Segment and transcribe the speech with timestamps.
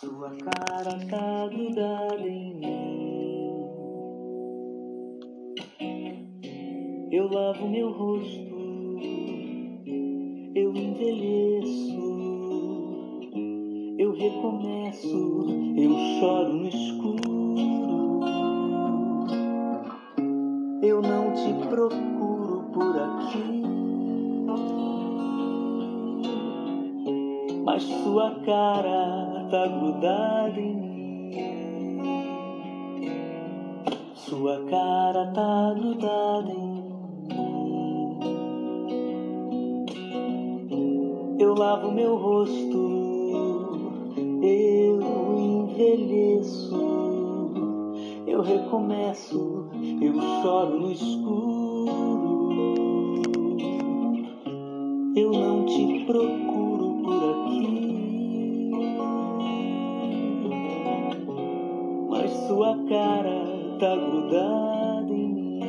[0.00, 3.50] Sua cara tá grudada em mim.
[7.10, 8.54] Eu lavo meu rosto,
[10.54, 11.98] eu envelheço,
[13.98, 15.46] eu recomeço,
[15.76, 18.20] eu choro no escuro.
[20.80, 23.67] Eu não te procuro por aqui.
[27.78, 31.32] Sua cara tá grudada em mim.
[34.14, 36.78] Sua cara tá grudada em mim.
[41.38, 42.50] Eu lavo meu rosto,
[44.42, 46.76] eu envelheço,
[48.26, 49.70] eu recomeço,
[50.02, 51.78] eu choro no escuro.
[55.14, 56.57] Eu não te procuro
[62.46, 63.42] sua cara
[63.78, 65.60] tá grudada em mim.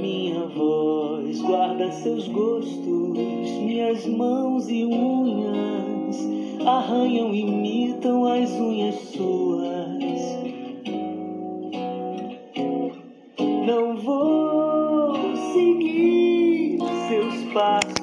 [0.00, 3.18] Minha voz guarda seus gostos,
[3.60, 9.66] minhas mãos e unhas arranham e imitam as unhas suas.
[13.66, 15.14] Não vou
[15.52, 17.95] seguir seus passos,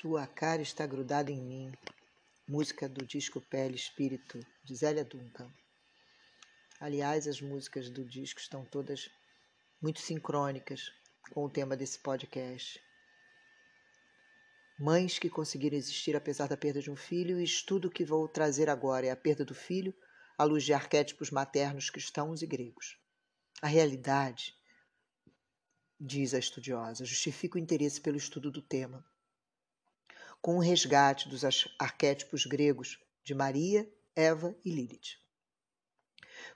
[0.00, 1.72] Sua cara está grudada em mim.
[2.48, 5.52] Música do disco Pele Espírito, de Zélia Duncan.
[6.80, 9.10] Aliás, as músicas do disco estão todas
[9.78, 10.90] muito sincrônicas
[11.32, 12.82] com o tema desse podcast.
[14.78, 18.70] Mães que conseguiram existir apesar da perda de um filho, e estudo que vou trazer
[18.70, 19.94] agora é a perda do filho
[20.38, 22.98] à luz de arquétipos maternos cristãos e gregos.
[23.60, 24.54] A realidade,
[26.00, 29.04] diz a estudiosa, justifica o interesse pelo estudo do tema
[30.40, 31.42] com o resgate dos
[31.78, 35.18] arquétipos gregos de Maria, Eva e Lilith,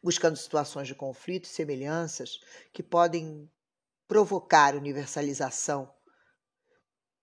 [0.03, 2.41] buscando situações de conflito e semelhanças
[2.73, 3.51] que podem
[4.09, 5.93] provocar universalização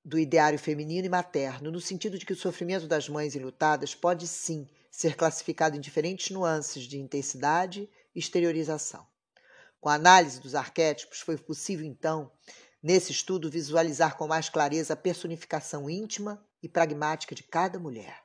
[0.03, 4.27] do ideário feminino e materno, no sentido de que o sofrimento das mães enlutadas pode
[4.27, 9.07] sim ser classificado em diferentes nuances de intensidade e exteriorização.
[9.79, 12.31] Com a análise dos arquétipos, foi possível, então,
[12.81, 18.23] nesse estudo, visualizar com mais clareza a personificação íntima e pragmática de cada mulher,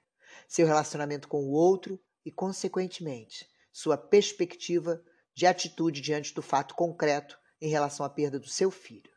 [0.48, 5.02] seu relacionamento com o outro e, consequentemente, sua perspectiva
[5.34, 9.14] de atitude diante do fato concreto em relação à perda do seu filho.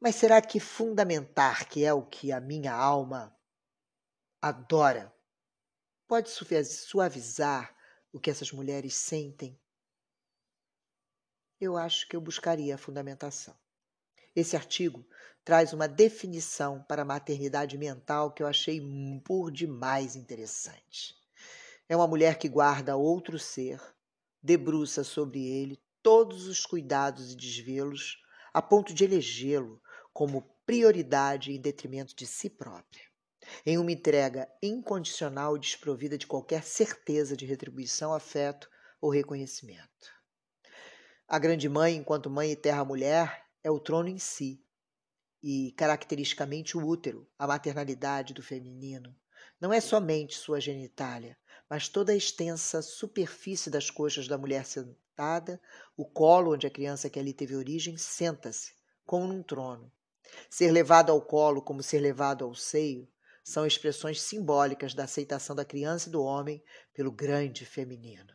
[0.00, 3.36] Mas será que fundamentar, que é o que a minha alma
[4.40, 5.14] adora,
[6.06, 7.74] pode suavizar
[8.12, 9.58] o que essas mulheres sentem?
[11.60, 13.58] Eu acho que eu buscaria a fundamentação.
[14.34, 15.06] Esse artigo
[15.44, 18.80] traz uma definição para a maternidade mental que eu achei
[19.24, 21.14] por demais interessante.
[21.88, 23.80] É uma mulher que guarda outro ser,
[24.42, 28.18] debruça sobre ele todos os cuidados e desvelos,
[28.52, 29.80] a ponto de elegê-lo
[30.12, 33.02] como prioridade em detrimento de si própria,
[33.64, 38.68] em uma entrega incondicional e desprovida de qualquer certeza de retribuição, afeto
[39.00, 40.12] ou reconhecimento.
[41.26, 44.62] A grande mãe, enquanto mãe e terra-mulher, é o trono em si,
[45.42, 49.16] e caracteristicamente o útero, a maternalidade do feminino.
[49.60, 51.36] Não é somente sua genitália,
[51.68, 55.60] mas toda a extensa superfície das coxas da mulher sentada,
[55.96, 59.90] o colo onde a criança que ali teve origem senta-se, como num trono.
[60.50, 63.08] Ser levado ao colo como ser levado ao seio
[63.42, 68.34] são expressões simbólicas da aceitação da criança e do homem pelo grande feminino.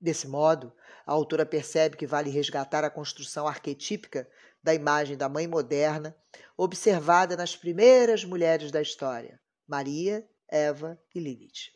[0.00, 0.72] Desse modo,
[1.06, 4.28] a autora percebe que vale resgatar a construção arquetípica
[4.62, 6.16] da imagem da mãe moderna,
[6.56, 11.72] observada nas primeiras mulheres da história, Maria, Eva e Lilith.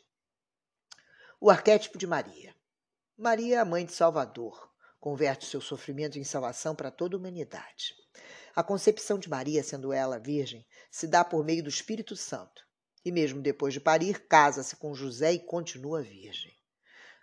[1.39, 2.55] O arquétipo de Maria.
[3.17, 4.69] Maria é a mãe de Salvador,
[4.99, 7.93] converte seu sofrimento em salvação para toda a humanidade.
[8.55, 12.67] A concepção de Maria, sendo ela virgem, se dá por meio do Espírito Santo,
[13.05, 16.58] e mesmo depois de parir, casa-se com José e continua virgem.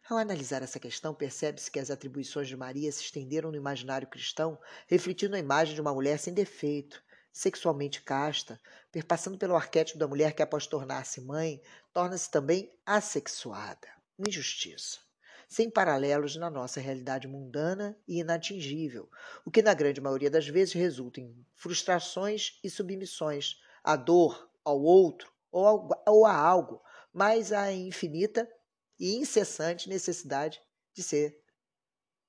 [0.08, 4.56] Ao analisar essa questão, percebe-se que as atribuições de Maria se estenderam no imaginário cristão,
[4.86, 8.60] refletindo a imagem de uma mulher sem defeito, sexualmente casta,
[8.92, 11.60] perpassando pelo arquétipo da mulher que, após tornar-se mãe,
[11.92, 13.88] torna-se também assexuada.
[14.16, 15.00] Injustiça.
[15.48, 19.10] sem paralelos na nossa realidade mundana e inatingível,
[19.44, 24.80] o que na grande maioria das vezes resulta em frustrações e submissões à dor, ao
[24.80, 25.88] outro ou,
[26.26, 26.82] a algo,
[27.12, 28.48] mas à infinita
[28.98, 30.60] e incessante necessidade
[30.94, 31.38] de ser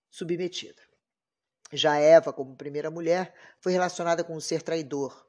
[0.09, 0.81] submetida.
[1.71, 5.25] Já Eva, como primeira mulher, foi relacionada com um ser traidor.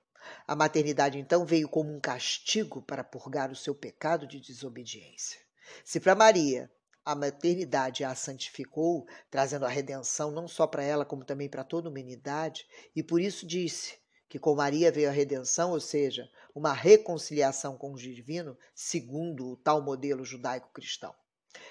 [0.46, 5.40] A maternidade, então, veio como um castigo para purgar o seu pecado de desobediência.
[5.85, 6.70] Se para Maria
[7.05, 11.88] a maternidade a santificou, trazendo a redenção não só para ela, como também para toda
[11.88, 13.99] a humanidade, e por isso disse
[14.29, 19.56] que com Maria veio a redenção, ou seja, uma reconciliação com o divino, segundo o
[19.56, 21.14] tal modelo judaico-cristão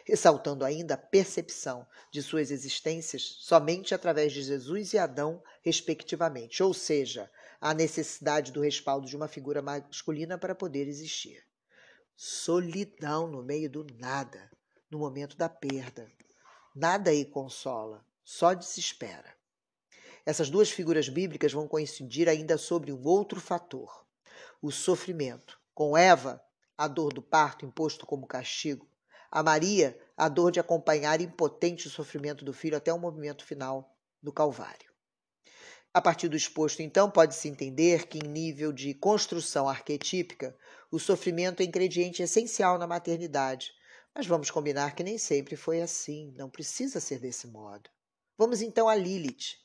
[0.05, 6.73] ressaltando ainda a percepção de suas existências somente através de Jesus e Adão, respectivamente, ou
[6.73, 7.29] seja,
[7.59, 11.43] a necessidade do respaldo de uma figura masculina para poder existir.
[12.15, 14.49] Solidão no meio do nada,
[14.89, 16.09] no momento da perda.
[16.75, 19.35] Nada aí consola, só desespera.
[20.25, 24.05] Essas duas figuras bíblicas vão coincidir ainda sobre um outro fator:
[24.61, 25.59] o sofrimento.
[25.73, 26.43] Com Eva,
[26.77, 28.87] a dor do parto imposto como castigo,
[29.37, 33.95] a Maria a dor de acompanhar impotente o sofrimento do filho até o movimento final
[34.19, 34.91] do Calvário.
[35.93, 40.57] A partir do exposto, então, pode-se entender que, em nível de construção arquetípica,
[40.89, 43.73] o sofrimento é ingrediente essencial na maternidade.
[44.15, 47.91] Mas vamos combinar que nem sempre foi assim, não precisa ser desse modo.
[48.39, 49.59] Vamos então a Lilith.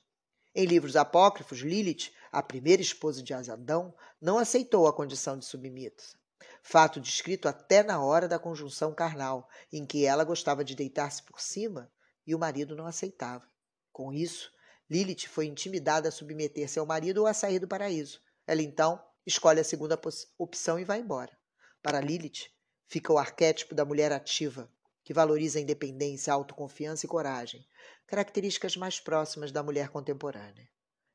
[0.54, 6.20] Em livros apócrifos, Lilith, a primeira esposa de Adão, não aceitou a condição de submissa
[6.62, 11.40] fato descrito até na hora da conjunção carnal, em que ela gostava de deitar-se por
[11.40, 11.90] cima
[12.24, 13.44] e o marido não aceitava.
[13.92, 14.50] Com isso,
[14.88, 18.22] Lilith foi intimidada a submeter-se ao marido ou a sair do paraíso.
[18.46, 20.00] Ela então escolhe a segunda
[20.38, 21.36] opção e vai embora.
[21.82, 22.48] Para Lilith,
[22.86, 24.70] fica o arquétipo da mulher ativa,
[25.02, 27.66] que valoriza a independência, a autoconfiança e coragem,
[28.06, 30.68] características mais próximas da mulher contemporânea.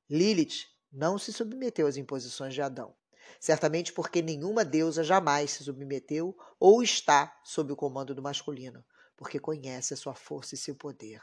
[0.10, 2.94] Lilith não se submeteu às imposições de Adão
[3.40, 8.86] certamente porque nenhuma deusa jamais se submeteu ou está sob o comando do masculino,
[9.16, 11.22] porque conhece a sua força e seu poder.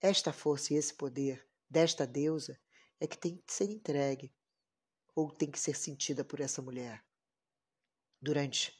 [0.00, 2.58] Esta força e esse poder desta deusa
[2.98, 4.34] é que tem que ser entregue
[5.14, 7.04] ou tem que ser sentida por essa mulher
[8.20, 8.72] durante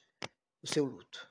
[0.62, 1.30] o seu luto.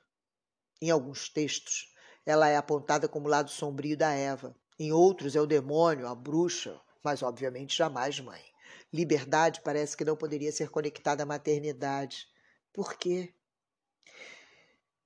[0.80, 1.92] Em alguns textos,
[2.24, 4.56] ela é apontada como o lado sombrio da Eva.
[4.78, 8.42] Em outros, é o demônio, a bruxa, mas obviamente jamais mãe.
[8.92, 12.26] Liberdade parece que não poderia ser conectada à maternidade.
[12.72, 13.32] Por quê?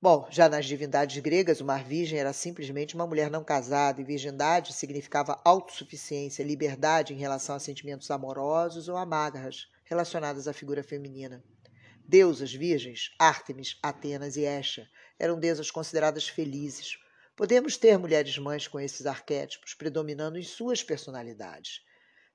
[0.01, 4.75] Bom, já nas divindades gregas, uma virgem era simplesmente uma mulher não casada, e virgindade
[4.75, 11.43] significava autossuficiência, liberdade em relação a sentimentos amorosos ou amarras relacionados à figura feminina.
[12.07, 14.87] Deusas virgens, Ártemis, Atenas e Esha,
[15.19, 16.99] eram deusas consideradas felizes.
[17.35, 21.81] Podemos ter mulheres mães com esses arquétipos predominando em suas personalidades.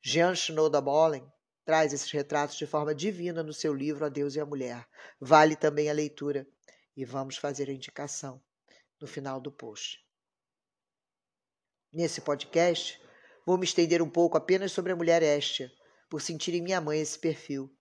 [0.02, 1.24] Jean Schnodabolen
[1.70, 4.88] traz esses retratos de forma divina no seu livro A Deus e a Mulher.
[5.22, 6.48] Vale também a leitura.
[6.98, 8.42] E vamos fazer a indicação
[9.00, 10.04] no final do post.
[11.94, 13.00] Nesse podcast,
[13.46, 15.72] vou me estender um pouco apenas sobre a mulher Estia,
[16.10, 17.72] por sentir em minha mãe esse perfil.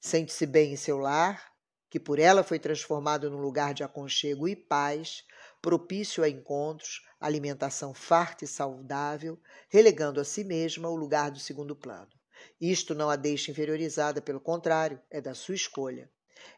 [0.00, 1.52] Sente-se bem em seu lar,
[1.88, 5.22] que por ela foi transformado num lugar de aconchego e paz,
[5.62, 11.76] propício a encontros, alimentação farta e saudável, relegando a si mesma o lugar do segundo
[11.76, 12.17] plano.
[12.60, 16.10] Isto não a deixa inferiorizada, pelo contrário, é da sua escolha.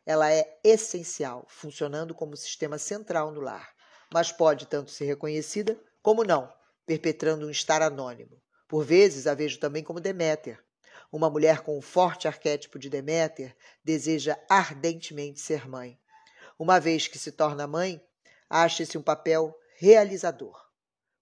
[0.04, 3.74] Ela é essencial, funcionando como sistema central no lar,
[4.12, 6.52] mas pode tanto ser reconhecida como não,
[6.86, 8.40] perpetrando um estar anônimo.
[8.68, 10.62] Por vezes a vejo também como Deméter.
[11.12, 15.98] Uma mulher com um forte arquétipo de Deméter deseja ardentemente ser mãe.
[16.58, 18.00] Uma vez que se torna mãe,
[18.48, 20.70] acha-se um papel realizador.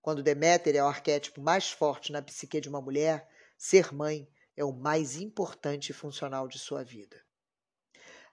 [0.03, 4.65] Quando Deméter é o arquétipo mais forte na psique de uma mulher, ser mãe é
[4.65, 7.23] o mais importante e funcional de sua vida.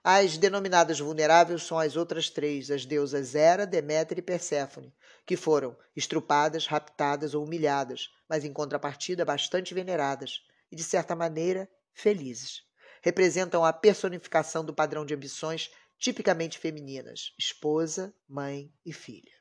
[0.02, 4.92] As denominadas vulneráveis são as outras três, as deusas Hera, Deméter e Perséfone,
[5.24, 11.70] que foram estrupadas, raptadas ou humilhadas, mas em contrapartida bastante veneradas e, de certa maneira,
[11.94, 12.64] felizes.
[13.02, 19.35] Representam a personificação do padrão de ambições tipicamente femininas: esposa, mãe e filha.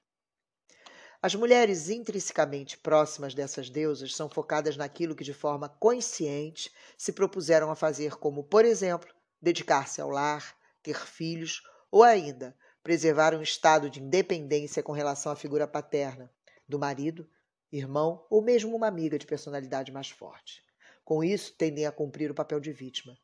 [1.25, 7.71] As mulheres intrinsecamente próximas dessas deusas são focadas naquilo que de forma consciente se propuseram
[7.71, 13.89] a fazer, como, por exemplo, dedicar-se ao lar, ter filhos ou ainda preservar um estado
[13.89, 16.31] de independência com relação à figura paterna,
[16.69, 17.27] do marido,
[17.71, 20.63] irmão ou mesmo uma amiga de personalidade mais forte.
[21.03, 23.17] Com isso, tendem a cumprir o papel de vítima.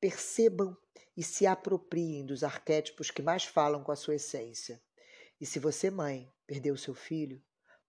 [0.00, 0.76] Percebam
[1.16, 4.82] e se apropriem dos arquétipos que mais falam com a sua essência.
[5.40, 7.40] E se você, mãe, perdeu seu filho,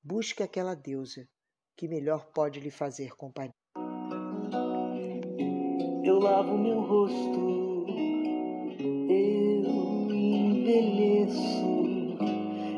[0.03, 1.29] Busque aquela deusa
[1.77, 3.53] que melhor pode lhe fazer companhia.
[6.03, 7.85] Eu lavo meu rosto,
[8.79, 11.37] eu envelheço,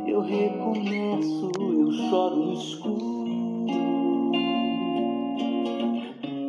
[0.06, 3.14] eu recomeço, eu choro no escuro.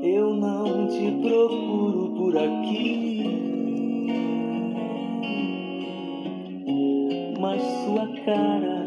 [0.02, 3.13] Eu não te procuro por aqui,
[7.94, 8.84] sua cara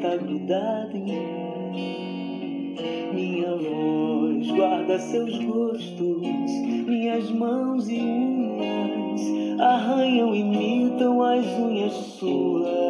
[0.00, 2.74] tá grudada em mim.
[3.12, 6.22] Minha voz guarda seus gostos,
[6.86, 12.87] minhas mãos e unhas arranham, imitam as unhas suas.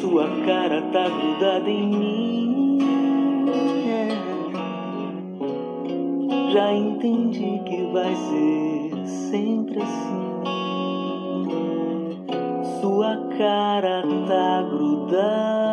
[0.00, 2.78] Sua cara tá grudada em mim.
[6.52, 10.26] Já entendi que vai ser sempre assim.
[12.80, 15.65] Sua cara tá grudada